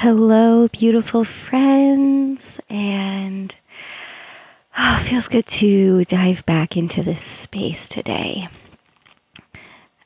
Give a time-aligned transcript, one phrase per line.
[0.00, 3.56] Hello, beautiful friends, and
[4.78, 8.48] oh, feels good to dive back into this space today.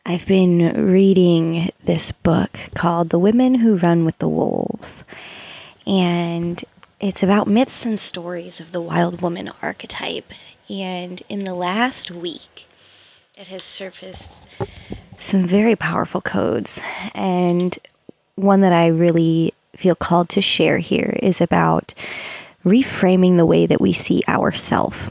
[0.06, 5.04] I've been reading this book called The Women Who Run with the Wolves,
[5.86, 6.64] and
[6.98, 10.32] it's about myths and stories of the wild woman archetype.
[10.70, 12.64] And in the last week,
[13.34, 14.38] it has surfaced
[15.18, 16.80] some very powerful codes,
[17.12, 17.78] and
[18.36, 21.94] one that I really feel called to share here is about
[22.64, 25.10] reframing the way that we see ourself.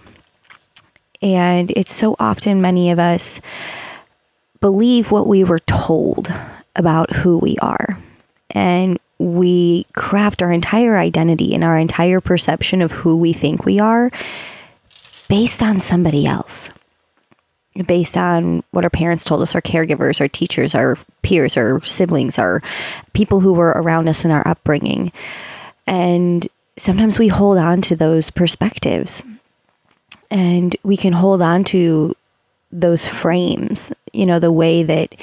[1.21, 3.41] And it's so often many of us
[4.59, 6.31] believe what we were told
[6.75, 7.97] about who we are.
[8.51, 13.79] And we craft our entire identity and our entire perception of who we think we
[13.79, 14.11] are
[15.27, 16.71] based on somebody else
[17.85, 22.37] based on what our parents told us, our caregivers, our teachers, our peers, our siblings,
[22.37, 22.61] our
[23.13, 25.11] people who were around us in our upbringing.
[25.87, 26.47] And
[26.77, 29.23] sometimes we hold on to those perspectives
[30.29, 32.15] and we can hold on to
[32.71, 35.15] those frames, you know, the way that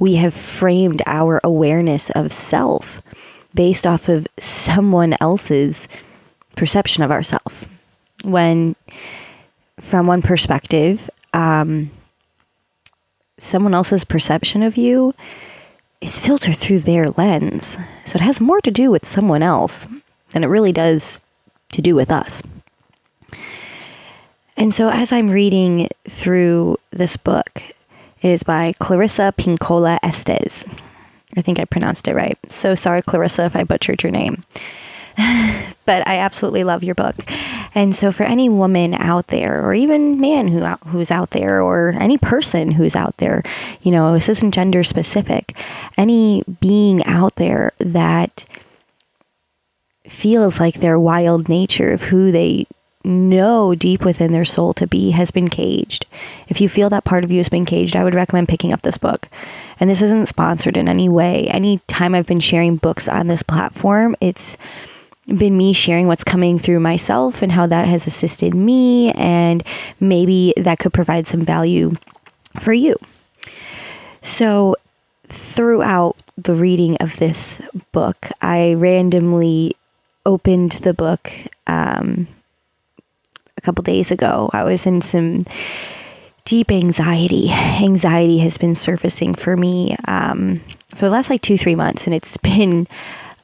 [0.00, 3.00] we have framed our awareness of self
[3.54, 5.88] based off of someone else's
[6.56, 7.64] perception of ourself.
[8.24, 8.74] When,
[9.80, 11.90] from one perspective, um,
[13.38, 15.14] someone else's perception of you
[16.00, 17.76] is filtered through their lens.
[18.04, 19.86] So it has more to do with someone else
[20.30, 21.20] than it really does
[21.72, 22.42] to do with us.
[24.56, 27.62] And so as I'm reading through this book,
[28.22, 30.64] it is by Clarissa Pinkola Estes.
[31.36, 32.38] I think I pronounced it right.
[32.48, 34.42] So sorry, Clarissa, if I butchered your name.
[35.86, 37.16] but I absolutely love your book.
[37.74, 41.94] And so, for any woman out there, or even man who who's out there, or
[41.98, 43.42] any person who's out there,
[43.82, 45.56] you know, this isn't gender specific.
[45.96, 48.46] Any being out there that
[50.06, 52.66] feels like their wild nature of who they
[53.04, 56.06] know deep within their soul to be has been caged.
[56.48, 58.82] If you feel that part of you has been caged, I would recommend picking up
[58.82, 59.28] this book.
[59.78, 61.46] And this isn't sponsored in any way.
[61.48, 64.56] Any time I've been sharing books on this platform, it's
[65.26, 69.64] been me sharing what's coming through myself and how that has assisted me, and
[70.00, 71.96] maybe that could provide some value
[72.60, 72.96] for you.
[74.22, 74.76] So,
[75.28, 77.60] throughout the reading of this
[77.92, 79.76] book, I randomly
[80.24, 81.32] opened the book
[81.66, 82.28] um,
[83.56, 84.50] a couple days ago.
[84.52, 85.42] I was in some
[86.44, 87.50] deep anxiety.
[87.50, 90.60] Anxiety has been surfacing for me um,
[90.94, 92.86] for the last like two, three months, and it's been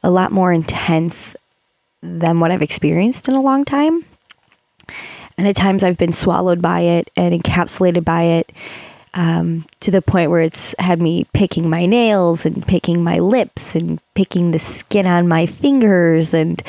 [0.03, 1.35] a lot more intense
[2.03, 4.05] than what I've experienced in a long time.
[5.39, 8.53] And at times I've been swallowed by it and encapsulated by it
[9.15, 13.75] um, to the point where it's had me picking my nails and picking my lips
[13.75, 16.35] and picking the skin on my fingers.
[16.35, 16.63] And,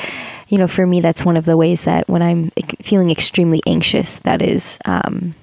[0.48, 2.50] you know, for me, that's one of the ways that when I'm
[2.82, 5.34] feeling extremely anxious, that is um,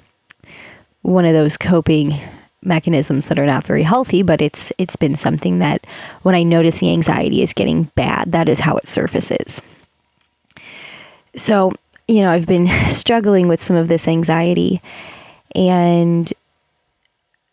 [1.01, 2.19] one of those coping
[2.63, 5.85] mechanisms that are not very healthy but it's it's been something that
[6.22, 9.59] when i notice the anxiety is getting bad that is how it surfaces
[11.36, 11.72] so,
[12.08, 14.81] you know, I've been struggling with some of this anxiety.
[15.56, 16.31] And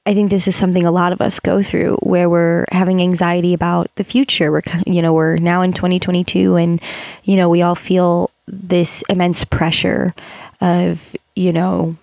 [0.06, 3.53] I think this is something a lot of us go through where we're having anxiety
[3.53, 4.50] about the future.
[4.50, 6.81] We're, you know, we're now in 2022 and,
[7.25, 10.15] you know, we all feel this immense pressure
[10.60, 11.97] of, you know,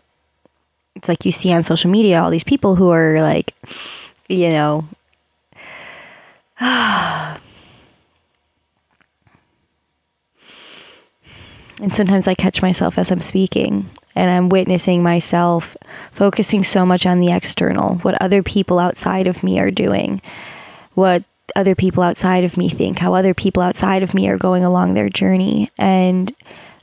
[0.96, 3.53] it's like you see on social media all these people who are like,
[4.30, 4.88] you know,
[11.85, 15.78] And sometimes I catch myself as I'm speaking and I'm witnessing myself
[16.12, 20.19] focusing so much on the external, what other people outside of me are doing,
[20.95, 21.24] what
[21.56, 24.95] other people outside of me think, how other people outside of me are going along
[24.95, 25.69] their journey.
[25.78, 26.34] And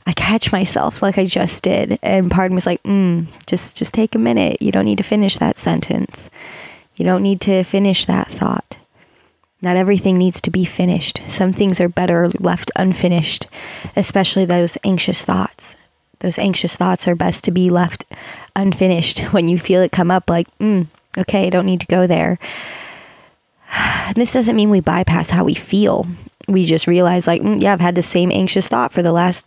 [0.07, 1.99] I catch myself like I just did.
[2.01, 4.61] And part of me is like, mm, just just take a minute.
[4.61, 6.29] You don't need to finish that sentence.
[6.95, 8.79] You don't need to finish that thought.
[9.63, 11.21] Not everything needs to be finished.
[11.25, 13.47] Some things are better left unfinished,
[13.95, 15.77] especially those anxious thoughts.
[16.19, 18.03] Those anxious thoughts are best to be left
[18.57, 20.87] unfinished when you feel it come up like, mm,
[21.17, 22.37] okay, I don't need to go there.
[24.05, 26.05] And this doesn't mean we bypass how we feel.
[26.49, 29.45] We just realize, like, mm, yeah, I've had the same anxious thought for the last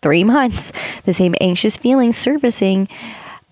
[0.00, 0.72] three months,
[1.04, 2.88] the same anxious feelings surfacing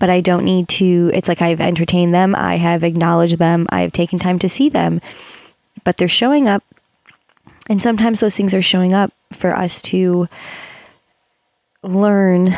[0.01, 1.11] but I don't need to.
[1.15, 4.69] It's like I've entertained them, I have acknowledged them, I have taken time to see
[4.69, 5.01] them
[5.85, 6.65] but they're showing up.
[7.69, 10.29] And sometimes those things are showing up for us to
[11.83, 12.55] learn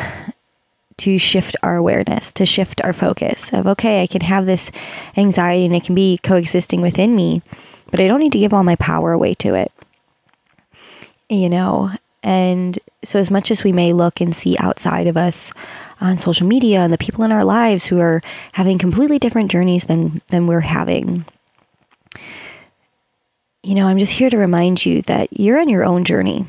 [0.97, 4.71] to shift our awareness, to shift our focus of, okay, I can have this
[5.15, 7.41] anxiety and it can be coexisting within me,
[7.91, 9.71] but I don't need to give all my power away to it.
[11.29, 11.91] you know,
[12.23, 15.53] and so as much as we may look and see outside of us
[16.01, 18.21] on social media and the people in our lives who are
[18.53, 21.25] having completely different journeys than than we're having,
[23.67, 26.47] you know, I'm just here to remind you that you're on your own journey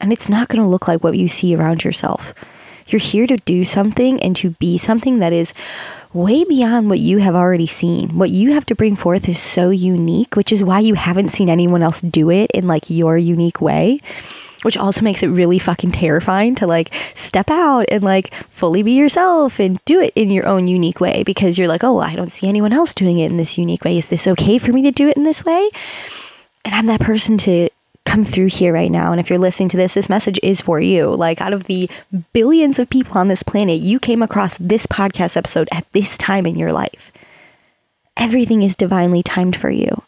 [0.00, 2.34] and it's not going to look like what you see around yourself.
[2.88, 5.54] You're here to do something and to be something that is
[6.12, 8.18] way beyond what you have already seen.
[8.18, 11.48] What you have to bring forth is so unique, which is why you haven't seen
[11.48, 14.00] anyone else do it in like your unique way.
[14.62, 18.92] Which also makes it really fucking terrifying to like step out and like fully be
[18.92, 22.32] yourself and do it in your own unique way because you're like, oh, I don't
[22.32, 23.96] see anyone else doing it in this unique way.
[23.96, 25.70] Is this okay for me to do it in this way?
[26.64, 27.68] And I'm that person to
[28.04, 29.12] come through here right now.
[29.12, 31.14] And if you're listening to this, this message is for you.
[31.14, 31.88] Like, out of the
[32.32, 36.46] billions of people on this planet, you came across this podcast episode at this time
[36.46, 37.12] in your life.
[38.16, 40.02] Everything is divinely timed for you.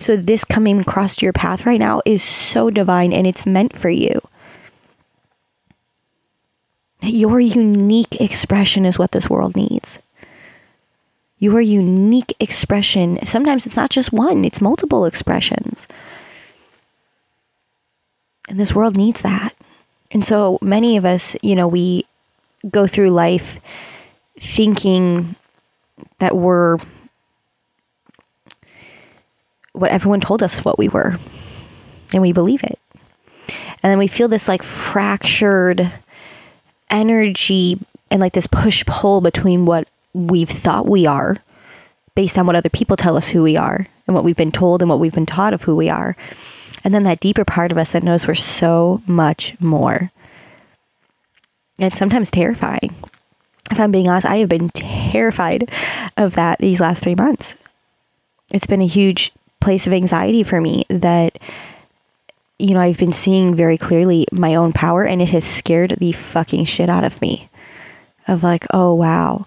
[0.00, 3.90] So, this coming across your path right now is so divine and it's meant for
[3.90, 4.20] you.
[7.02, 9.98] Your unique expression is what this world needs.
[11.40, 15.88] Your unique expression, sometimes it's not just one, it's multiple expressions.
[18.48, 19.54] And this world needs that.
[20.12, 22.04] And so many of us, you know, we
[22.70, 23.58] go through life
[24.38, 25.34] thinking
[26.18, 26.78] that we're
[29.72, 31.16] what everyone told us what we were.
[32.12, 32.78] And we believe it.
[33.82, 35.90] And then we feel this like fractured
[36.90, 37.78] energy
[38.10, 41.36] and like this push pull between what we've thought we are
[42.14, 44.82] based on what other people tell us who we are and what we've been told
[44.82, 46.16] and what we've been taught of who we are
[46.84, 50.10] and then that deeper part of us that knows we're so much more.
[51.78, 52.94] It's sometimes terrifying.
[53.70, 55.70] If I'm being honest, I have been terrified
[56.16, 57.56] of that these last three months.
[58.52, 61.38] It's been a huge place of anxiety for me that,
[62.58, 66.12] you know, I've been seeing very clearly my own power and it has scared the
[66.12, 67.48] fucking shit out of me.
[68.26, 69.46] Of like, oh wow,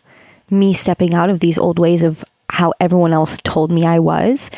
[0.54, 4.50] me stepping out of these old ways of how everyone else told me I was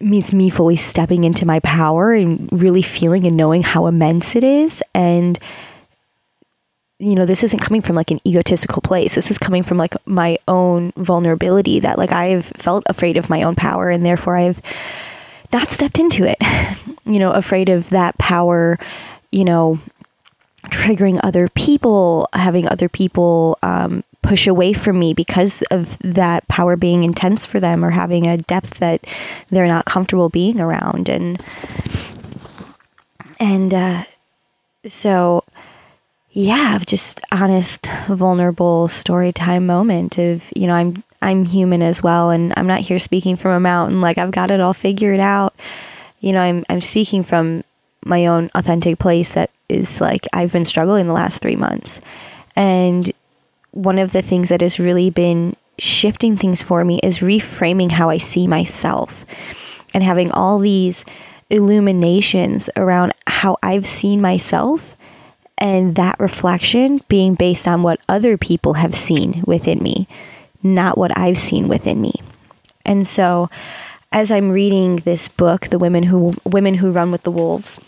[0.00, 4.44] means me fully stepping into my power and really feeling and knowing how immense it
[4.44, 4.82] is.
[4.94, 5.38] And
[6.98, 9.14] you know this isn't coming from like an egotistical place.
[9.14, 13.42] This is coming from like my own vulnerability that like i've felt afraid of my
[13.42, 14.62] own power and therefore i've
[15.52, 16.38] not stepped into it.
[17.04, 18.78] You know afraid of that power
[19.32, 19.80] you know
[20.66, 26.76] triggering other people having other people um, push away from me because of that power
[26.76, 29.04] being intense for them or having a depth that
[29.48, 31.08] they're not comfortable being around.
[31.08, 31.42] And
[33.38, 34.04] and uh,
[34.86, 35.44] so
[36.30, 42.30] yeah just honest vulnerable story time moment of you know i'm i'm human as well
[42.30, 44.00] and i'm not here speaking from a mountain.
[44.00, 45.54] Like i've got it all figured out.
[46.20, 47.64] You know i'm i'm speaking from
[48.04, 52.00] my own authentic place that is like i've been struggling the last 3 months.
[52.56, 53.12] And
[53.72, 58.08] one of the things that has really been shifting things for me is reframing how
[58.08, 59.24] I see myself
[59.92, 61.04] and having all these
[61.50, 64.96] illuminations around how I've seen myself
[65.58, 70.08] and that reflection being based on what other people have seen within me,
[70.62, 72.14] not what I've seen within me.
[72.84, 73.48] And so
[74.10, 77.78] as I'm reading this book, The Women Who Women Who Run with the Wolves,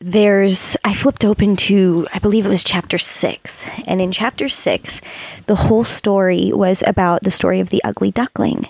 [0.00, 5.00] there's I flipped open to I believe it was chapter 6 and in chapter 6
[5.46, 8.68] the whole story was about the story of the ugly duckling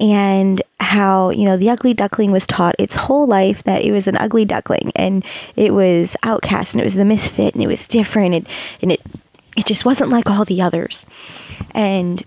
[0.00, 4.08] and how you know the ugly duckling was taught its whole life that it was
[4.08, 7.86] an ugly duckling and it was outcast and it was the misfit and it was
[7.86, 8.48] different and,
[8.82, 9.00] and it
[9.56, 11.04] it just wasn't like all the others.
[11.72, 12.22] And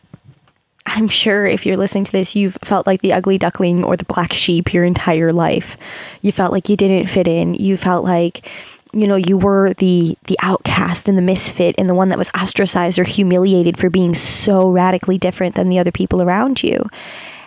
[0.89, 4.05] I'm sure if you're listening to this, you've felt like the ugly duckling or the
[4.05, 5.77] black sheep your entire life.
[6.21, 7.53] You felt like you didn't fit in.
[7.53, 8.49] You felt like
[8.91, 12.31] you know you were the the outcast and the misfit and the one that was
[12.33, 16.83] ostracized or humiliated for being so radically different than the other people around you.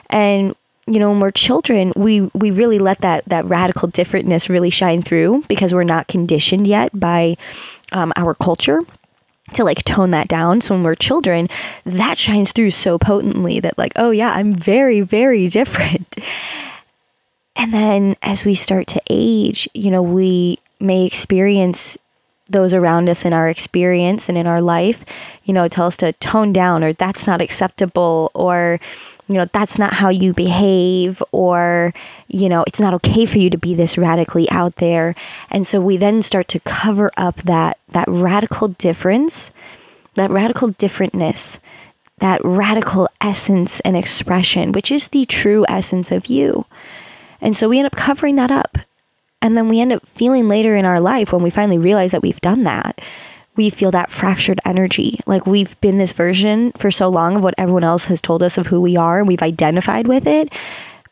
[0.09, 0.55] And
[0.87, 5.01] you know when we're children we we really let that that radical differentness really shine
[5.01, 7.37] through because we're not conditioned yet by
[7.93, 8.81] um, our culture
[9.55, 10.61] to like tone that down.
[10.61, 11.49] So when we're children,
[11.85, 16.17] that shines through so potently that, like, oh yeah, I'm very, very different.
[17.55, 21.99] And then as we start to age, you know, we may experience
[22.49, 25.05] those around us in our experience and in our life,
[25.45, 28.81] you know, tell us to tone down or that's not acceptable or,
[29.29, 31.95] you know, that's not how you behave or,
[32.29, 35.15] you know, it's not okay for you to be this radically out there.
[35.51, 39.51] And so we then start to cover up that that radical difference,
[40.17, 41.59] that radical differentness,
[42.19, 46.67] that radical essence and expression, which is the true essence of you.
[47.41, 48.79] And so we end up covering that up
[49.43, 52.23] And then we end up feeling later in our life when we finally realize that
[52.23, 53.01] we've done that,
[53.57, 55.21] we feel that fractured energy.
[55.27, 58.57] Like we've been this version for so long of what everyone else has told us
[58.57, 60.53] of who we are, and we've identified with it.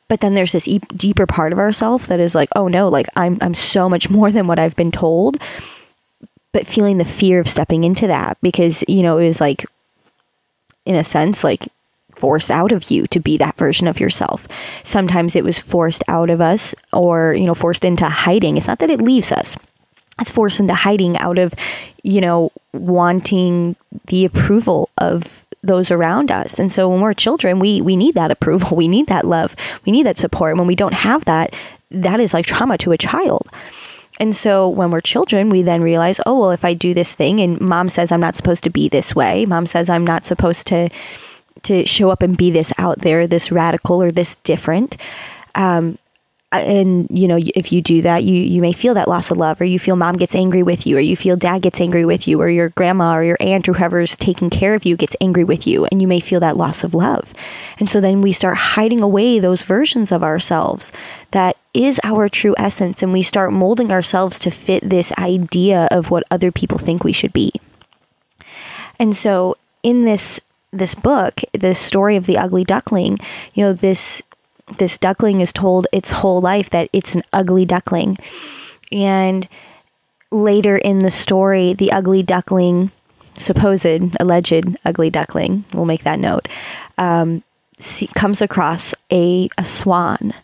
[0.08, 3.06] But then there's this e- deeper part of ourselves that is like, oh no, like
[3.16, 5.36] I'm I'm so much more than what I've been told.
[6.52, 9.64] But feeling the fear of stepping into that because, you know, it was like
[10.84, 11.68] in a sense like
[12.16, 14.48] forced out of you to be that version of yourself.
[14.82, 18.56] Sometimes it was forced out of us or, you know, forced into hiding.
[18.56, 19.56] It's not that it leaves us
[20.20, 21.54] it's forced into hiding out of,
[22.02, 26.58] you know, wanting the approval of those around us.
[26.58, 29.92] And so when we're children, we we need that approval, we need that love, we
[29.92, 30.56] need that support.
[30.56, 31.54] When we don't have that,
[31.90, 33.48] that is like trauma to a child.
[34.18, 37.40] And so when we're children, we then realize, oh, well, if I do this thing
[37.40, 40.66] and mom says I'm not supposed to be this way, mom says I'm not supposed
[40.68, 40.90] to
[41.62, 44.96] to show up and be this out there, this radical or this different.
[45.54, 45.98] Um,
[46.52, 49.36] Uh, and you know if you do that you you may feel that loss of
[49.36, 52.04] love or you feel mom gets angry with you or you feel dad gets angry
[52.04, 55.14] with you or your grandma or your aunt or whoever's taking care of you gets
[55.20, 57.32] angry with you and you may feel that loss of love.
[57.78, 60.90] And so then we start hiding away those versions of ourselves
[61.30, 66.10] that is our true essence and we start molding ourselves to fit this idea of
[66.10, 67.52] what other people think we should be.
[68.98, 70.40] And so in this
[70.72, 73.18] this book the story of the ugly duckling
[73.54, 74.22] you know this
[74.78, 78.16] this duckling is told its whole life that it's an ugly duckling.
[78.92, 79.48] And
[80.30, 82.90] later in the story, the ugly duckling,
[83.38, 86.48] supposed alleged ugly duckling, we'll make that note,
[86.98, 87.42] um,
[87.78, 90.34] see, comes across a, a swan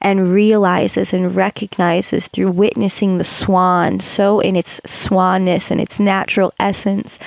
[0.00, 6.52] and realizes and recognizes through witnessing the swan so in its swanness and its natural
[6.60, 7.18] essence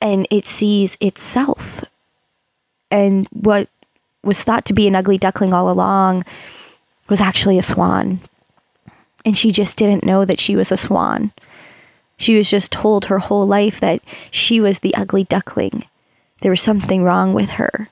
[0.00, 1.84] and it sees itself
[2.90, 3.68] and what
[4.22, 6.24] was thought to be an ugly duckling all along
[7.08, 8.20] was actually a swan.
[9.24, 11.32] And she just didn't know that she was a swan.
[12.16, 15.84] She was just told her whole life that she was the ugly duckling.
[16.40, 17.88] There was something wrong with her.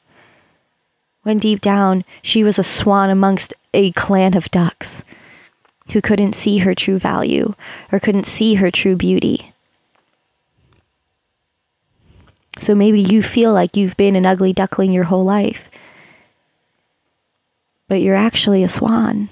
[1.22, 5.04] When deep down, she was a swan amongst a clan of ducks
[5.92, 7.54] who couldn't see her true value
[7.92, 9.52] or couldn't see her true beauty.
[12.58, 15.68] So maybe you feel like you've been an ugly duckling your whole life
[17.88, 19.28] but you're actually a swan.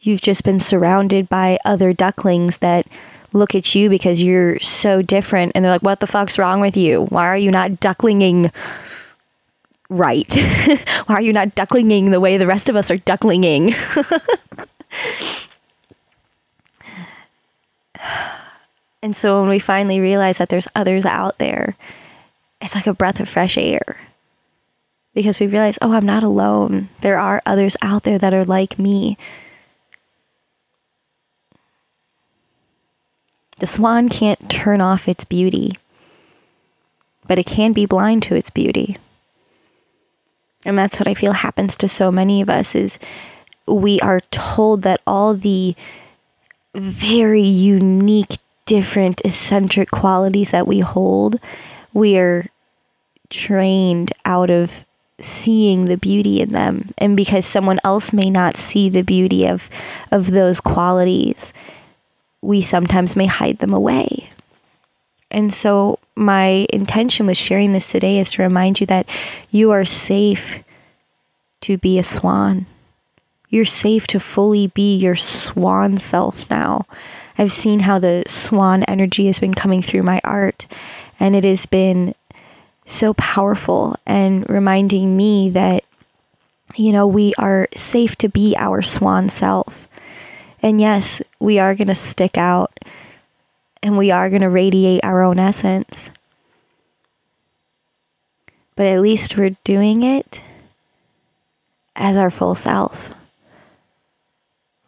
[0.00, 2.86] You've just been surrounded by other ducklings that
[3.32, 6.76] look at you because you're so different and they're like, What the fuck's wrong with
[6.76, 7.04] you?
[7.06, 8.52] Why are you not ducklinging
[9.88, 10.32] right?
[11.06, 13.74] Why are you not ducklinging the way the rest of us are ducklinging?
[19.02, 21.76] and so when we finally realize that there's others out there,
[22.60, 23.98] it's like a breath of fresh air
[25.14, 26.88] because we realize, oh, I'm not alone.
[27.00, 29.16] There are others out there that are like me.
[33.58, 35.74] The swan can't turn off its beauty,
[37.26, 38.96] but it can be blind to its beauty.
[40.64, 42.98] And that's what I feel happens to so many of us is
[43.66, 45.74] we are told that all the
[46.74, 51.38] very unique, different, eccentric qualities that we hold,
[51.92, 52.46] we are
[53.28, 54.84] trained out of
[55.20, 59.68] seeing the beauty in them and because someone else may not see the beauty of
[60.10, 61.52] of those qualities
[62.42, 64.30] we sometimes may hide them away.
[65.30, 69.08] And so my intention with sharing this today is to remind you that
[69.50, 70.60] you are safe
[71.62, 72.66] to be a swan.
[73.48, 76.86] You're safe to fully be your swan self now.
[77.38, 80.66] I've seen how the swan energy has been coming through my art
[81.18, 82.14] and it has been
[82.90, 85.84] so powerful and reminding me that,
[86.74, 89.88] you know, we are safe to be our swan self.
[90.62, 92.72] And yes, we are going to stick out
[93.82, 96.10] and we are going to radiate our own essence.
[98.76, 100.42] But at least we're doing it
[101.96, 103.12] as our full self.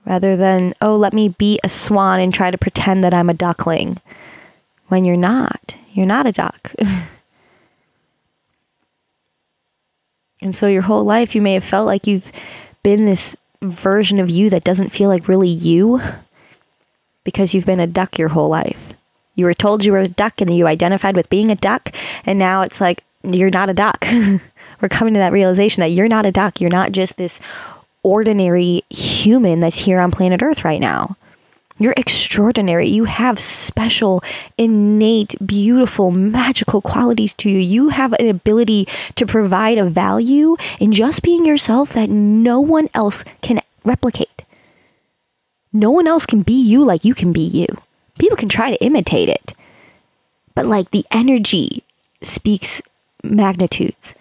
[0.04, 3.34] Rather than, oh, let me be a swan and try to pretend that I'm a
[3.34, 3.98] duckling.
[4.88, 6.74] When you're not, you're not a duck.
[10.42, 12.30] And so your whole life, you may have felt like you've
[12.82, 16.00] been this version of you that doesn't feel like really you
[17.24, 18.92] because you've been a duck your whole life.
[19.36, 21.94] You were told you were a duck and you identified with being a duck.
[22.26, 24.04] And now it's like, you're not a duck.
[24.80, 26.60] we're coming to that realization that you're not a duck.
[26.60, 27.40] You're not just this
[28.02, 31.16] ordinary human that's here on planet Earth right now.
[31.82, 32.86] You're extraordinary.
[32.86, 34.22] You have special,
[34.56, 37.58] innate, beautiful, magical qualities to you.
[37.58, 38.86] You have an ability
[39.16, 44.44] to provide a value in just being yourself that no one else can replicate.
[45.72, 47.66] No one else can be you like you can be you.
[48.16, 49.52] People can try to imitate it,
[50.54, 51.82] but like the energy
[52.22, 52.80] speaks
[53.24, 54.14] magnitudes.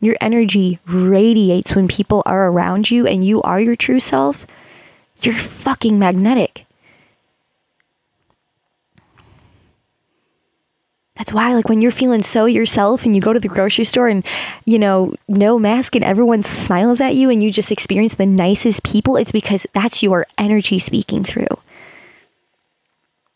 [0.00, 4.46] Your energy radiates when people are around you and you are your true self.
[5.20, 6.64] You're fucking magnetic.
[11.16, 14.06] That's why, like, when you're feeling so yourself and you go to the grocery store
[14.06, 14.24] and,
[14.64, 18.84] you know, no mask and everyone smiles at you and you just experience the nicest
[18.84, 21.48] people, it's because that's your energy speaking through.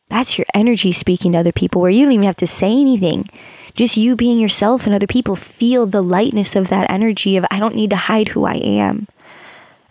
[0.08, 3.28] That's your energy speaking to other people where you don't even have to say anything.
[3.74, 7.58] Just you being yourself and other people feel the lightness of that energy of, I
[7.58, 9.08] don't need to hide who I am.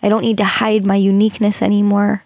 [0.02, 2.24] I don't need to hide my uniqueness anymore.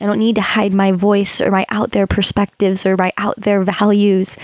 [0.00, 3.36] I don't need to hide my voice or my out there perspectives or my out
[3.38, 4.36] there values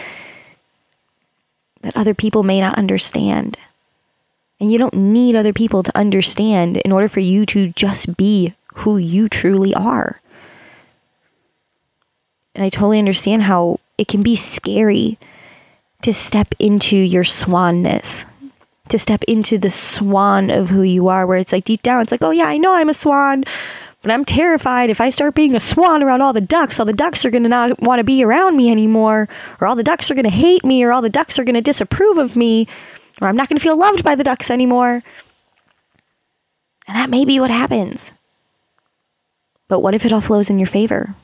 [1.82, 3.58] that other people may not understand.
[4.60, 8.54] And you don't need other people to understand in order for you to just be
[8.74, 10.20] who you truly are.
[12.54, 15.18] And I totally understand how it can be scary
[16.02, 18.24] to step into your swanness,
[18.88, 22.12] to step into the swan of who you are, where it's like deep down, it's
[22.12, 23.44] like, oh yeah, I know I'm a swan,
[24.02, 26.92] but I'm terrified if I start being a swan around all the ducks, all the
[26.92, 29.28] ducks are going to not want to be around me anymore,
[29.60, 31.54] or all the ducks are going to hate me, or all the ducks are going
[31.54, 32.66] to disapprove of me,
[33.20, 35.02] or I'm not going to feel loved by the ducks anymore.
[36.88, 38.12] And that may be what happens.
[39.68, 41.14] But what if it all flows in your favor?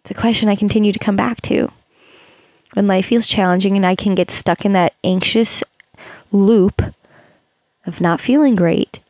[0.00, 1.68] It's a question I continue to come back to.
[2.74, 5.62] When life feels challenging and I can get stuck in that anxious
[6.32, 6.82] loop
[7.86, 9.00] of not feeling great,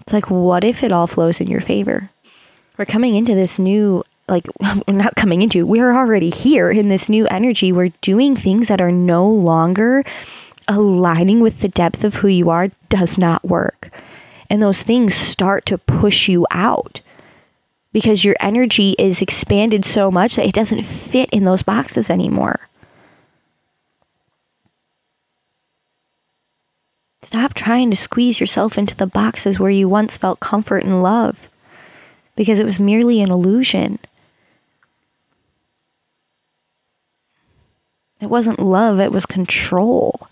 [0.00, 2.10] it's like, what if it all flows in your favor?
[2.78, 7.08] We're coming into this new, like, we're not coming into, we're already here in this
[7.08, 7.72] new energy.
[7.72, 10.04] We're doing things that are no longer
[10.68, 13.90] aligning with the depth of who you are, does not work.
[14.48, 17.00] And those things start to push you out
[17.92, 22.60] because your energy is expanded so much that it doesn't fit in those boxes anymore.
[27.22, 31.48] Stop trying to squeeze yourself into the boxes where you once felt comfort and love
[32.36, 33.98] because it was merely an illusion.
[38.20, 40.28] It wasn't love, it was control.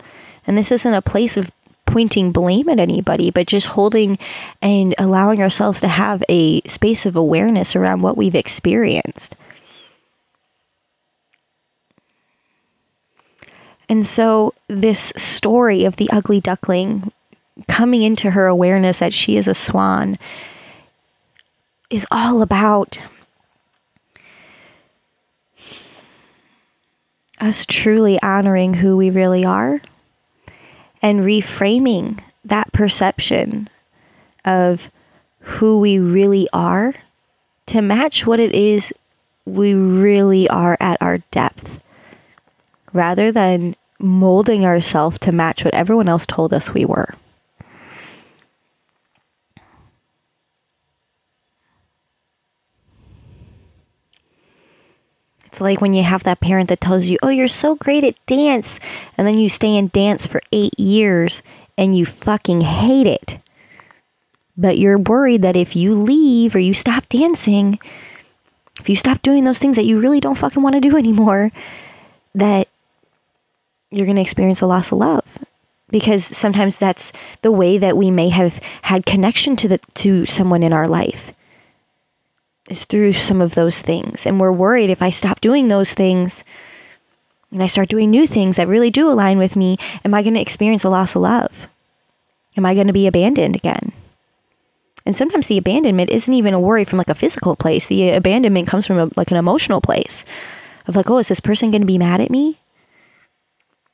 [0.47, 1.51] And this isn't a place of
[1.85, 4.17] pointing blame at anybody, but just holding
[4.61, 9.35] and allowing ourselves to have a space of awareness around what we've experienced.
[13.87, 17.11] And so, this story of the ugly duckling
[17.67, 20.17] coming into her awareness that she is a swan
[21.89, 22.99] is all about
[27.39, 29.81] us truly honoring who we really are
[31.01, 33.69] and reframing that perception
[34.43, 34.89] of
[35.39, 36.93] who we really are
[37.67, 38.93] to match what it is
[39.45, 41.83] we really are at our depth
[42.95, 47.13] rather than molding ourselves to match what everyone else told us we were.
[55.45, 58.25] It's like when you have that parent that tells you, Oh, you're so great at
[58.25, 58.79] dance.
[59.17, 61.41] And then you stay in dance for eight years
[61.77, 63.39] and you fucking hate it.
[64.57, 67.79] But you're worried that if you leave or you stop dancing,
[68.79, 71.51] if you stop doing those things that you really don't fucking want to do anymore,
[72.33, 72.67] that
[73.95, 75.39] you're going to experience a loss of love.
[75.89, 80.63] Because sometimes that's the way that we may have had connection to the to someone
[80.63, 81.31] in our life
[82.69, 84.25] is through some of those things.
[84.25, 86.43] And we're worried if i stop doing those things
[87.51, 90.33] and i start doing new things that really do align with me am i going
[90.33, 91.67] to experience a loss of love?
[92.57, 93.93] Am i going to be abandoned again?
[95.05, 97.85] And sometimes the abandonment isn't even a worry from like a physical place.
[97.85, 100.25] The abandonment comes from a, like an emotional place
[100.87, 102.59] of like oh is this person going to be mad at me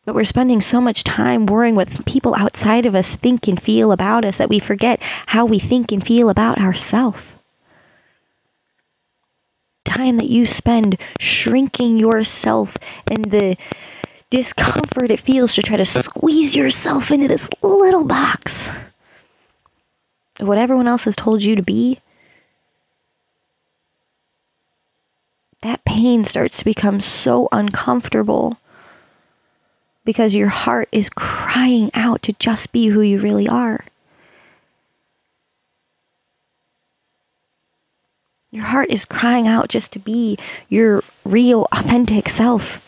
[0.05, 3.91] but we're spending so much time worrying what people outside of us think and feel
[3.91, 7.21] about us that we forget how we think and feel about ourselves.
[9.85, 12.77] Time that you spend shrinking yourself
[13.09, 13.57] and the
[14.29, 18.71] discomfort it feels to try to squeeze yourself into this little box
[20.39, 21.99] of what everyone else has told you to be.
[25.61, 28.57] That pain starts to become so uncomfortable
[30.03, 33.85] because your heart is crying out to just be who you really are.
[38.51, 40.37] Your heart is crying out just to be
[40.67, 42.85] your real, authentic self.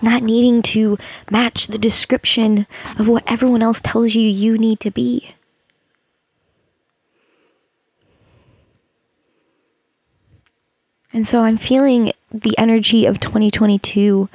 [0.00, 0.96] Not needing to
[1.30, 2.66] match the description
[2.98, 5.34] of what everyone else tells you you need to be.
[11.12, 14.28] And so I'm feeling the energy of 2022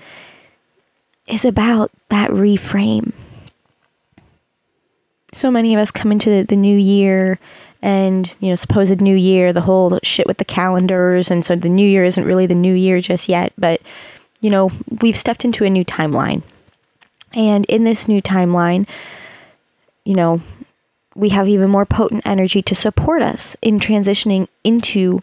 [1.27, 3.13] is about that reframe.
[5.33, 7.39] So many of us come into the new year
[7.81, 11.29] and, you know, supposed new year, the whole shit with the calendars.
[11.29, 13.53] And so the new year isn't really the new year just yet.
[13.57, 13.81] But,
[14.41, 16.41] you know, we've stepped into a new timeline.
[17.33, 18.87] And in this new timeline,
[20.05, 20.41] you know,
[21.15, 25.21] we have even more potent energy to support us in transitioning into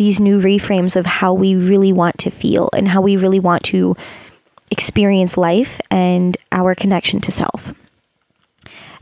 [0.00, 3.62] these new reframes of how we really want to feel and how we really want
[3.62, 3.94] to
[4.70, 7.74] experience life and our connection to self.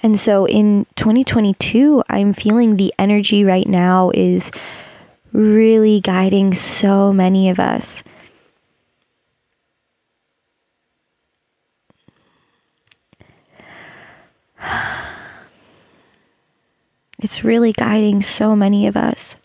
[0.03, 4.51] And so in 2022, I'm feeling the energy right now is
[5.31, 8.03] really guiding so many of us.
[17.21, 19.37] It's really guiding so many of us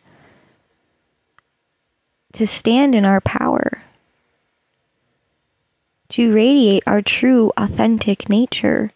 [2.34, 3.84] to stand in our power,
[6.10, 8.91] to radiate our true, authentic nature.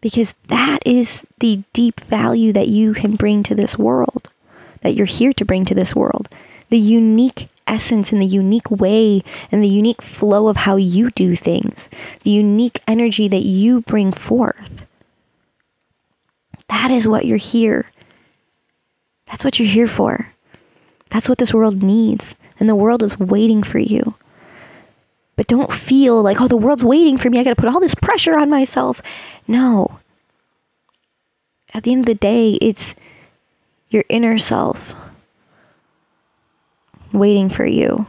[0.00, 4.30] Because that is the deep value that you can bring to this world,
[4.80, 6.28] that you're here to bring to this world.
[6.70, 9.22] The unique essence and the unique way
[9.52, 11.90] and the unique flow of how you do things,
[12.22, 14.86] the unique energy that you bring forth.
[16.68, 17.90] That is what you're here.
[19.26, 20.32] That's what you're here for.
[21.10, 22.34] That's what this world needs.
[22.58, 24.14] And the world is waiting for you.
[25.36, 27.38] But don't feel like, oh, the world's waiting for me.
[27.38, 29.00] I got to put all this pressure on myself.
[29.46, 30.00] No.
[31.72, 32.94] At the end of the day, it's
[33.88, 34.94] your inner self
[37.12, 38.06] waiting for you.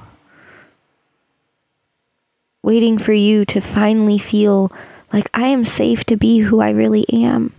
[2.64, 4.72] Waiting for you to finally feel
[5.12, 7.54] like I am safe to be who I really am.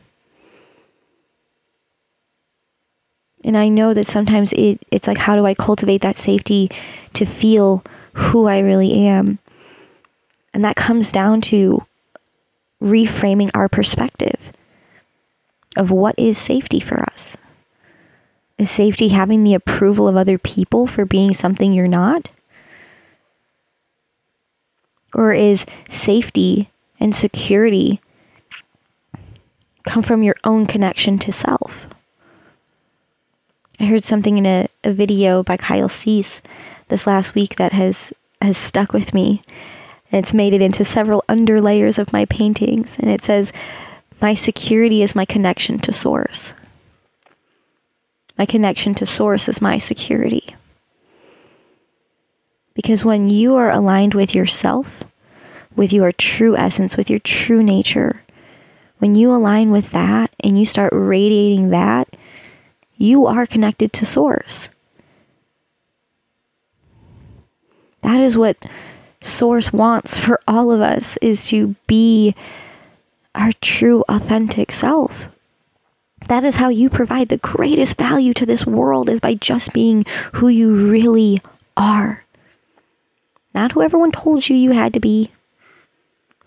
[3.45, 6.71] And I know that sometimes it, it's like, how do I cultivate that safety
[7.15, 7.83] to feel
[8.15, 9.39] who I really am?
[10.55, 11.85] And that comes down to
[12.83, 14.53] reframing our perspective
[15.77, 17.37] of what is safety for us.
[18.59, 22.29] Is safety having the approval of other people for being something you're not?
[25.15, 28.01] Or is safety and security
[29.85, 31.89] come from your own connection to self?
[33.83, 36.41] I heard something in a, a video by Kyle Cease
[36.87, 39.43] this last week that has has stuck with me.
[40.13, 42.97] And it's made it into several underlayers of my paintings.
[43.01, 43.53] And it says,
[44.21, 46.55] My security is my connection to source.
[48.39, 50.55] My connection to source is my security.
[52.75, 55.03] Because when you are aligned with yourself,
[55.75, 58.23] with your true essence, with your true nature,
[58.99, 62.09] when you align with that and you start radiating that,
[63.03, 64.71] you are connected to source.
[68.03, 68.57] That is what
[69.21, 72.35] source wants for all of us is to be
[73.35, 75.29] our true authentic self.
[76.29, 80.05] That is how you provide the greatest value to this world is by just being
[80.35, 81.43] who you really
[81.77, 82.25] are.
[83.53, 85.33] Not who everyone told you you had to be.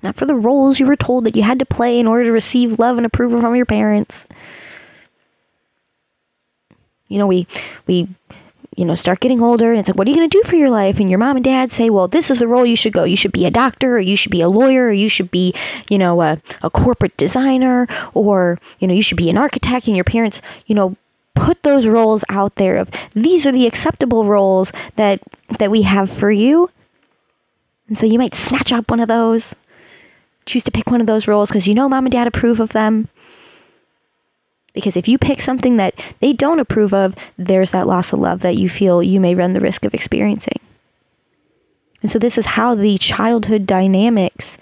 [0.01, 2.31] Not for the roles you were told that you had to play in order to
[2.31, 4.25] receive love and approval from your parents
[7.07, 7.47] you know, we
[7.87, 8.07] we
[8.75, 10.55] you know, start getting older and it's like, what are you going to do for
[10.55, 10.99] your life?
[10.99, 13.05] And your mom and dad say, well, this is the role you should go.
[13.05, 15.53] You should be a doctor or you should be a lawyer or you should be,
[15.89, 19.87] you know, a, a corporate designer or, you know, you should be an architect.
[19.87, 20.97] And your parents, you know,
[21.35, 25.21] put those roles out there of these are the acceptable roles that,
[25.59, 26.69] that we have for you.
[27.87, 29.55] And so you might snatch up one of those,
[30.45, 32.73] choose to pick one of those roles because you know mom and dad approve of
[32.73, 33.07] them.
[34.75, 38.41] Because if you pick something that they don't approve of, there's that loss of love
[38.41, 40.59] that you feel you may run the risk of experiencing.
[42.03, 44.59] And so, this is how the childhood dynamics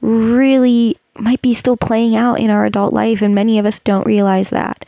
[0.00, 4.06] really might be still playing out in our adult life, and many of us don't
[4.06, 4.84] realize that.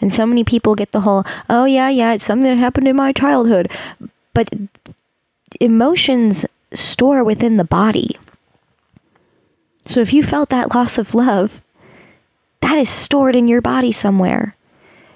[0.00, 2.96] And so many people get the whole, oh, yeah, yeah, it's something that happened in
[2.96, 3.70] my childhood.
[4.32, 4.48] But
[5.60, 8.16] emotions store within the body.
[9.84, 11.62] So if you felt that loss of love,
[12.60, 14.56] that is stored in your body somewhere.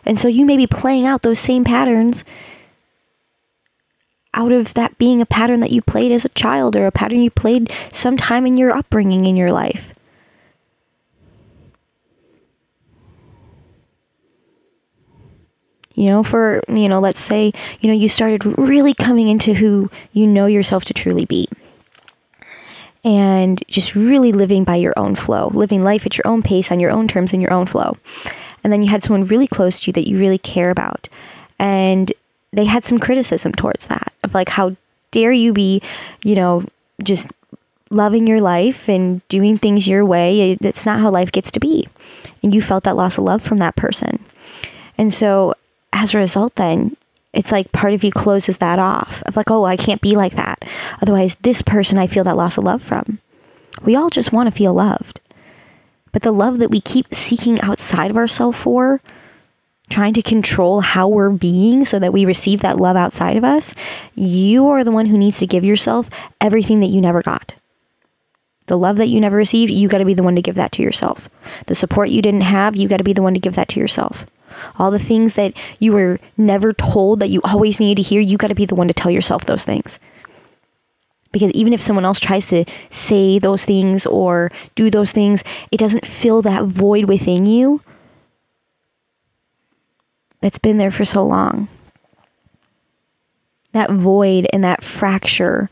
[0.04, 2.24] And so you may be playing out those same patterns
[4.34, 7.20] out of that being a pattern that you played as a child or a pattern
[7.20, 9.92] you played sometime in your upbringing in your life.
[15.94, 19.90] You know, for, you know, let's say, you know, you started really coming into who
[20.12, 21.48] you know yourself to truly be
[23.04, 26.80] and just really living by your own flow, living life at your own pace, on
[26.80, 27.96] your own terms, in your own flow.
[28.62, 31.08] And then you had someone really close to you that you really care about.
[31.58, 32.12] And
[32.52, 34.76] they had some criticism towards that of like, how
[35.10, 35.82] dare you be,
[36.22, 36.64] you know,
[37.02, 37.28] just
[37.90, 40.56] loving your life and doing things your way.
[40.60, 41.88] That's not how life gets to be.
[42.42, 44.24] And you felt that loss of love from that person.
[44.96, 45.54] And so
[45.92, 46.96] as a result, then
[47.32, 50.34] it's like part of you closes that off of like, oh, I can't be like
[50.34, 50.64] that.
[51.00, 53.20] Otherwise, this person I feel that loss of love from.
[53.82, 55.20] We all just want to feel loved.
[56.12, 59.00] But the love that we keep seeking outside of ourselves for,
[59.88, 63.74] trying to control how we're being so that we receive that love outside of us,
[64.14, 67.54] you are the one who needs to give yourself everything that you never got.
[68.66, 70.72] The love that you never received, you got to be the one to give that
[70.72, 71.28] to yourself.
[71.66, 73.80] The support you didn't have, you got to be the one to give that to
[73.80, 74.26] yourself.
[74.78, 78.36] All the things that you were never told that you always needed to hear, you
[78.36, 79.98] got to be the one to tell yourself those things.
[81.32, 85.78] Because even if someone else tries to say those things or do those things, it
[85.78, 87.80] doesn't fill that void within you
[90.40, 91.68] that's been there for so long.
[93.72, 95.70] That void and that fracture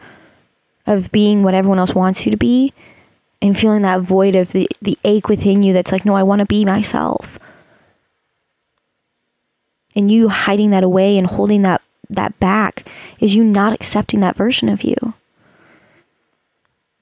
[0.87, 2.73] of being what everyone else wants you to be
[3.43, 6.41] and feeling that void of the, the ache within you that's like, no, I want
[6.41, 7.39] to be myself
[9.95, 12.89] and you hiding that away and holding that that back
[13.21, 15.15] is you not accepting that version of you.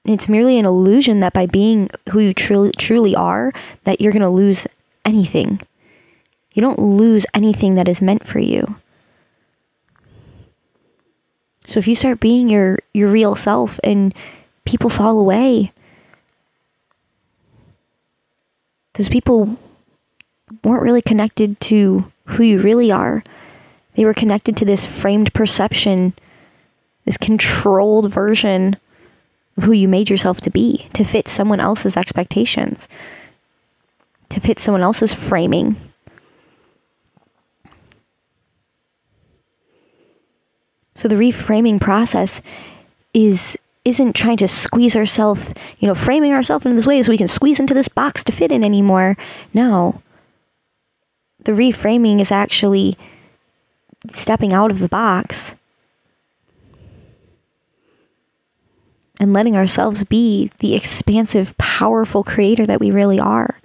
[0.05, 3.51] It's merely an illusion that by being who you truly truly are,
[3.83, 4.67] that you're going to lose
[5.05, 5.61] anything.
[6.53, 8.77] You don't lose anything that is meant for you.
[11.65, 14.13] So if you start being your your real self and
[14.65, 15.71] people fall away,
[18.93, 19.57] those people
[20.63, 23.23] weren't really connected to who you really are.
[23.95, 26.13] They were connected to this framed perception,
[27.05, 28.77] this controlled version
[29.57, 32.87] of who you made yourself to be, to fit someone else's expectations,
[34.29, 35.75] to fit someone else's framing.
[40.93, 42.41] So the reframing process
[43.13, 47.17] is isn't trying to squeeze ourselves, you know, framing ourselves in this way so we
[47.17, 49.17] can squeeze into this box to fit in anymore.
[49.53, 50.03] No
[51.45, 52.97] the reframing is actually
[54.09, 55.55] stepping out of the box
[59.19, 63.59] and letting ourselves be the expansive, powerful creator that we really are.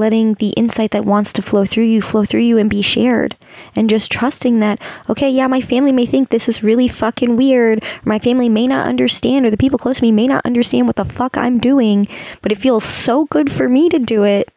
[0.00, 3.36] Letting the insight that wants to flow through you flow through you and be shared.
[3.76, 7.84] And just trusting that, okay, yeah, my family may think this is really fucking weird.
[8.02, 10.96] My family may not understand, or the people close to me may not understand what
[10.96, 12.08] the fuck I'm doing,
[12.40, 14.50] but it feels so good for me to do it.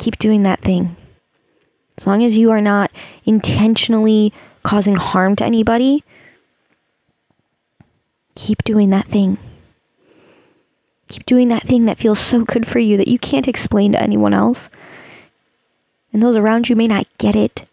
[0.00, 0.96] Keep doing that thing.
[1.96, 2.90] As long as you are not
[3.24, 4.32] intentionally
[4.64, 6.02] causing harm to anybody,
[8.34, 9.38] keep doing that thing.
[11.14, 14.02] Keep doing that thing that feels so good for you that you can't explain to
[14.02, 14.68] anyone else.
[16.12, 17.70] And those around you may not get it.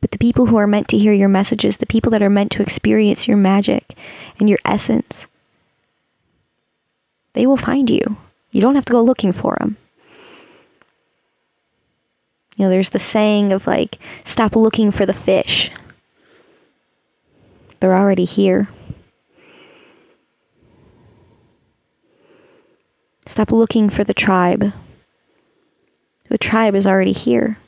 [0.00, 2.50] But the people who are meant to hear your messages, the people that are meant
[2.52, 3.96] to experience your magic
[4.40, 5.28] and your essence,
[7.34, 8.16] they will find you.
[8.50, 9.76] You don't have to go looking for them.
[12.56, 15.70] You know, there's the saying of like, stop looking for the fish.
[17.78, 18.68] They're already here.
[23.26, 24.72] Stop looking for the tribe.
[26.28, 27.58] The tribe is already here.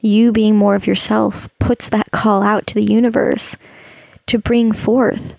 [0.00, 3.56] You being more of yourself puts that call out to the universe
[4.26, 5.36] to bring forth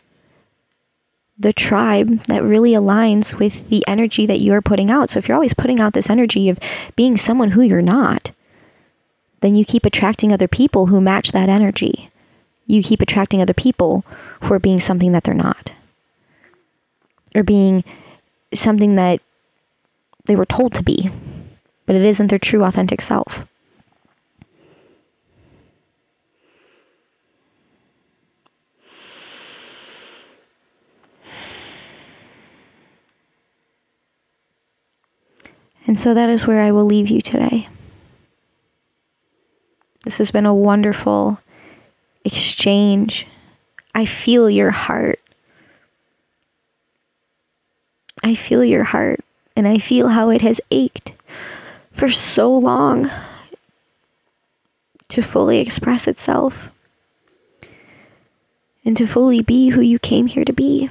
[1.38, 5.10] the tribe that really aligns with the energy that you're putting out.
[5.10, 6.60] So if you're always putting out this energy of
[6.95, 8.32] being someone who you're not,
[9.39, 12.12] then you keep attracting other people who match that energy.
[12.67, 14.06] You keep attracting other people
[14.41, 15.74] who are being something that they're not.
[17.34, 17.84] Or being
[18.53, 19.21] something that
[20.25, 21.11] they were told to be,
[21.85, 23.45] but it isn't their true, authentic self.
[35.87, 37.67] And so that is where I will leave you today.
[40.03, 41.39] This has been a wonderful
[42.23, 43.27] exchange.
[43.93, 45.20] I feel your heart.
[48.31, 49.19] I feel your heart
[49.57, 51.11] and I feel how it has ached
[51.91, 53.11] for so long
[55.09, 56.69] to fully express itself
[58.85, 60.89] and to fully be who you came here to be.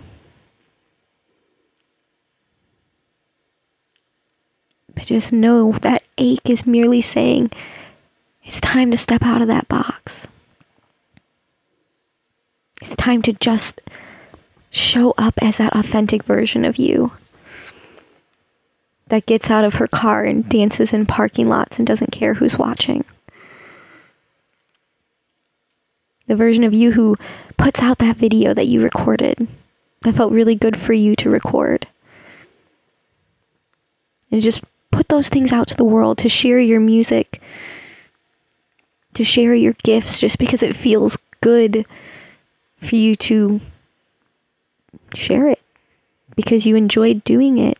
[4.94, 7.53] But just know that ache is merely saying
[8.44, 10.29] it's time to step out of that box.
[12.83, 13.81] It's time to just
[14.70, 17.12] show up as that authentic version of you.
[19.11, 22.57] That gets out of her car and dances in parking lots and doesn't care who's
[22.57, 23.05] watching.
[26.27, 27.16] The version of you who
[27.57, 29.49] puts out that video that you recorded
[30.03, 31.88] that felt really good for you to record.
[34.31, 37.42] And just put those things out to the world to share your music,
[39.14, 41.85] to share your gifts just because it feels good
[42.77, 43.61] for you to
[45.14, 45.61] share it
[46.37, 47.77] because you enjoyed doing it.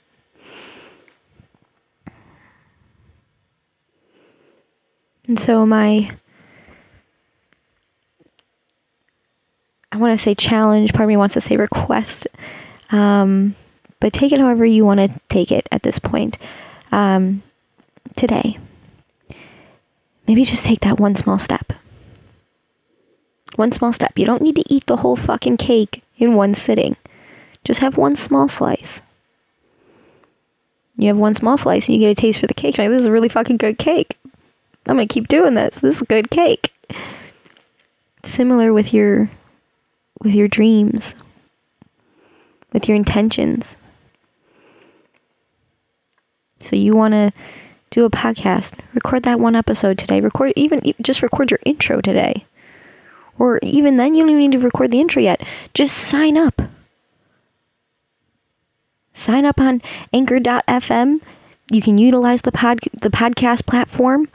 [5.31, 6.11] And so my
[9.93, 12.27] I want to say challenge, part of me wants to say request.
[12.91, 13.55] Um,
[14.01, 16.37] but take it however you want to take it at this point.
[16.91, 17.45] Um,
[18.17, 18.59] today,
[20.27, 21.75] maybe just take that one small step.
[23.55, 24.19] One small step.
[24.19, 26.97] You don't need to eat the whole fucking cake in one sitting.
[27.63, 29.01] Just have one small slice.
[30.97, 32.79] You have one small slice and you get a taste for the cake.
[32.79, 34.17] Like, this is a really fucking good cake.
[34.91, 35.81] I'm gonna keep doing this.
[35.81, 36.73] This is good cake.
[38.25, 39.31] Similar with your
[40.21, 41.15] with your dreams,
[42.73, 43.77] with your intentions.
[46.59, 47.33] So you want to
[47.91, 50.21] do a podcast, record that one episode today.
[50.21, 52.45] Record even just record your intro today.
[53.39, 55.41] Or even then you don't even need to record the intro yet.
[55.73, 56.63] Just sign up.
[59.13, 61.21] Sign up on anchor.fm.
[61.71, 64.29] You can utilize the pod the podcast platform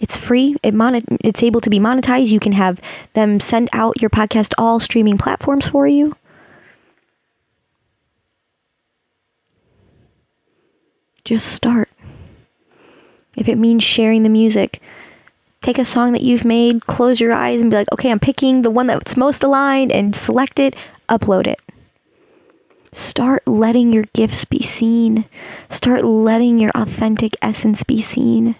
[0.00, 0.56] it's free.
[0.62, 2.28] It mon- it's able to be monetized.
[2.28, 2.80] You can have
[3.14, 6.14] them send out your podcast all streaming platforms for you.
[11.24, 11.88] Just start.
[13.36, 14.80] If it means sharing the music,
[15.60, 18.62] take a song that you've made, close your eyes and be like, "Okay, I'm picking
[18.62, 20.76] the one that's most aligned and select it,
[21.08, 21.60] upload it."
[22.92, 25.26] Start letting your gifts be seen.
[25.68, 28.54] Start letting your authentic essence be seen.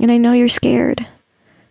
[0.00, 1.06] And I know you're scared.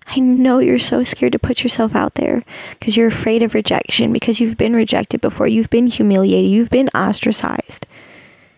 [0.07, 4.13] I know you're so scared to put yourself out there because you're afraid of rejection,
[4.13, 7.85] because you've been rejected before, you've been humiliated, you've been ostracized,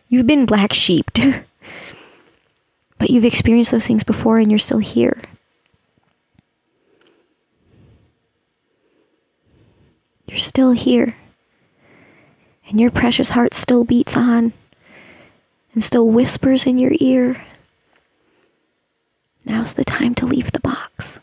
[0.08, 1.20] you've been black sheeped.
[2.98, 5.18] but you've experienced those things before and you're still here.
[10.28, 11.18] You're still here.
[12.70, 14.54] And your precious heart still beats on
[15.74, 17.42] and still whispers in your ear
[19.46, 21.20] Now's the time to leave the box.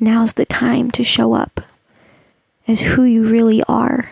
[0.00, 1.60] Now's the time to show up
[2.66, 4.10] as who you really are.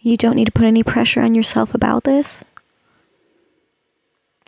[0.00, 2.44] You don't need to put any pressure on yourself about this.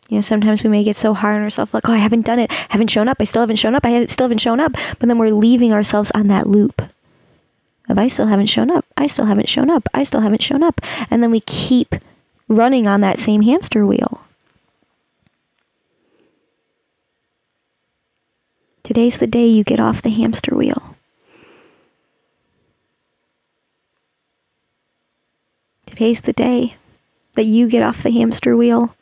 [0.07, 2.39] You know, sometimes we may get so hard on ourselves, like, oh, I haven't done
[2.39, 4.73] it, I haven't shown up, I still haven't shown up, I still haven't shown up.
[4.97, 6.81] But then we're leaving ourselves on that loop
[7.89, 10.63] of I still haven't shown up, I still haven't shown up, I still haven't shown
[10.63, 10.79] up.
[11.09, 11.95] And then we keep
[12.47, 14.21] running on that same hamster wheel.
[18.83, 20.95] Today's the day you get off the hamster wheel.
[25.85, 26.75] Today's the day
[27.33, 28.95] that you get off the hamster wheel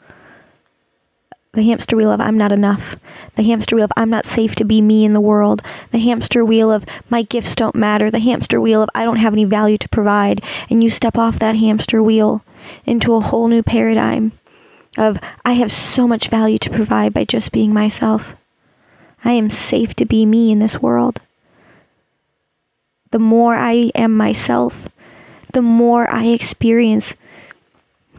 [1.57, 2.97] the hamster wheel of I'm not enough.
[3.33, 5.63] The hamster wheel of I'm not safe to be me in the world.
[5.91, 8.11] The hamster wheel of my gifts don't matter.
[8.11, 10.43] The hamster wheel of I don't have any value to provide.
[10.69, 12.43] And you step off that hamster wheel
[12.85, 14.33] into a whole new paradigm
[14.99, 18.35] of I have so much value to provide by just being myself.
[19.25, 21.21] I am safe to be me in this world.
[23.09, 24.87] The more I am myself,
[25.53, 27.15] the more I experience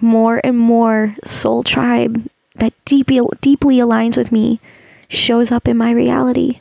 [0.01, 4.61] more and more soul tribe that deeply, deeply aligns with me
[5.09, 6.61] shows up in my reality.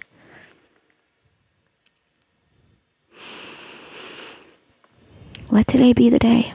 [5.49, 6.53] Let today be the day.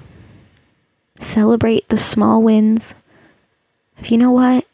[1.18, 2.94] Celebrate the small wins.
[3.98, 4.66] If you know what?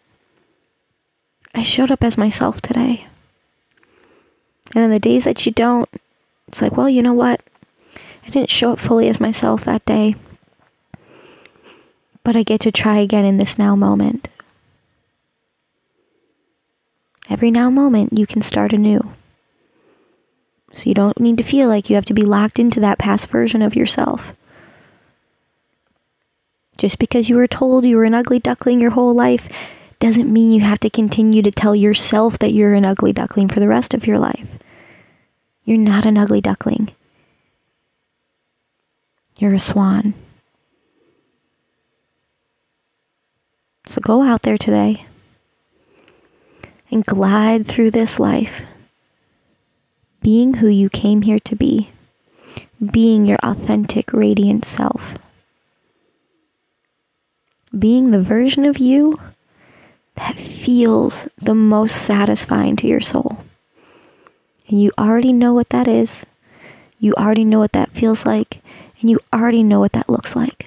[1.55, 3.07] I showed up as myself today.
[4.75, 5.89] And in the days that you don't,
[6.47, 7.41] it's like, well, you know what?
[8.25, 10.15] I didn't show up fully as myself that day.
[12.23, 14.29] But I get to try again in this now moment.
[17.31, 19.13] Every now moment, you can start anew.
[20.73, 23.29] So you don't need to feel like you have to be locked into that past
[23.29, 24.35] version of yourself.
[26.79, 29.49] Just because you were told you were an ugly duckling your whole life
[29.99, 33.61] doesn't mean you have to continue to tell yourself that you're an ugly duckling for
[33.61, 34.59] the rest of your life.
[35.65, 36.91] You're not an ugly duckling.
[39.39, 40.15] You're a swan.
[43.87, 45.08] So go out there today
[46.91, 48.65] and glide through this life,
[50.23, 51.91] being who you came here to be,
[52.91, 55.17] being your authentic, radiant self.
[57.77, 59.21] Being the version of you
[60.15, 63.39] that feels the most satisfying to your soul.
[64.69, 66.27] And you already know what that is.
[66.99, 68.63] You already know what that feels like.
[69.01, 70.67] And you already know what that looks like.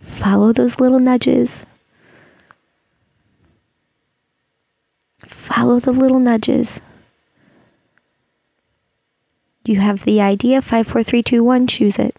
[0.00, 1.66] Follow those little nudges.
[5.28, 6.80] Follow the little nudges.
[9.64, 12.16] You have the idea, five, four, three, two, one, choose it.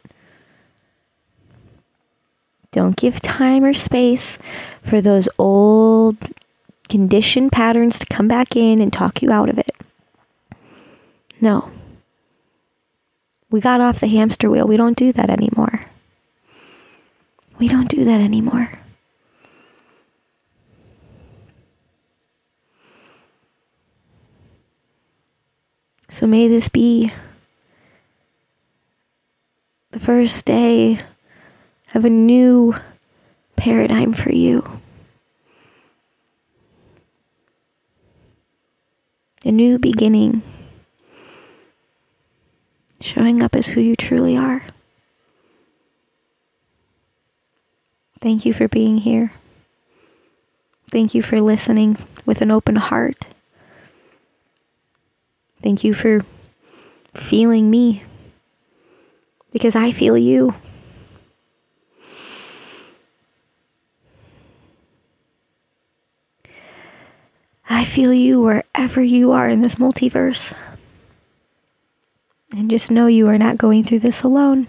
[2.71, 4.37] Don't give time or space
[4.83, 6.17] for those old
[6.87, 9.75] conditioned patterns to come back in and talk you out of it.
[11.41, 11.71] No.
[13.49, 14.67] We got off the hamster wheel.
[14.67, 15.87] We don't do that anymore.
[17.57, 18.78] We don't do that anymore.
[26.09, 27.11] So may this be
[29.91, 30.99] the first day
[31.93, 32.75] of a new
[33.55, 34.81] paradigm for you.
[39.45, 40.41] A new beginning.
[42.99, 44.65] Showing up as who you truly are.
[48.19, 49.31] Thank you for being here.
[50.91, 53.27] Thank you for listening with an open heart.
[55.61, 56.21] Thank you for
[57.13, 58.03] feeling me
[59.51, 60.55] because I feel you.
[67.69, 70.53] I feel you wherever you are in this multiverse.
[72.51, 74.67] And just know you are not going through this alone.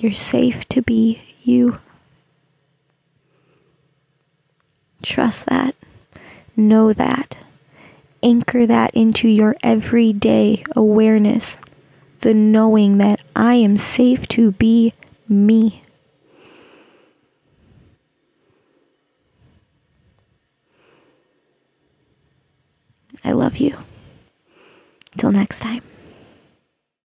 [0.00, 1.80] You're safe to be you.
[5.02, 5.74] Trust that.
[6.56, 7.38] Know that
[8.22, 11.58] anchor that into your everyday awareness,
[12.20, 14.92] the knowing that I am safe to be
[15.28, 15.82] me.
[23.24, 23.76] I love you.
[25.16, 25.82] Till next time.